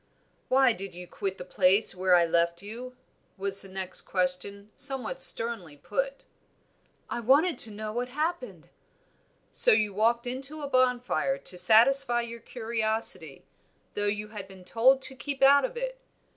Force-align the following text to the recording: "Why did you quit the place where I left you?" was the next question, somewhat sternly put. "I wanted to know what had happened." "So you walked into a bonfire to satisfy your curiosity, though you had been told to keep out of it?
"Why 0.47 0.73
did 0.73 0.95
you 0.95 1.07
quit 1.07 1.37
the 1.37 1.45
place 1.45 1.93
where 1.93 2.15
I 2.15 2.25
left 2.25 2.63
you?" 2.63 2.97
was 3.37 3.61
the 3.61 3.69
next 3.69 4.01
question, 4.01 4.71
somewhat 4.75 5.21
sternly 5.21 5.77
put. 5.77 6.25
"I 7.07 7.19
wanted 7.19 7.55
to 7.59 7.69
know 7.71 7.93
what 7.93 8.09
had 8.09 8.15
happened." 8.15 8.69
"So 9.51 9.69
you 9.69 9.93
walked 9.93 10.25
into 10.25 10.63
a 10.63 10.67
bonfire 10.67 11.37
to 11.37 11.55
satisfy 11.55 12.21
your 12.21 12.39
curiosity, 12.39 13.45
though 13.93 14.07
you 14.07 14.29
had 14.29 14.47
been 14.47 14.65
told 14.65 15.03
to 15.03 15.15
keep 15.15 15.43
out 15.43 15.65
of 15.65 15.77
it? 15.77 15.99